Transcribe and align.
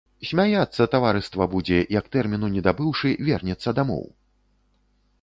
Смяяцца 0.27 0.87
таварыства 0.95 1.47
будзе, 1.53 1.79
як, 1.99 2.09
тэрміну 2.17 2.51
не 2.57 2.65
дабыўшы, 2.71 3.15
вернецца 3.31 3.79
дамоў. 3.83 4.05